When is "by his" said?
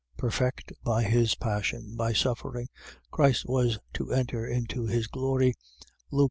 0.83-1.35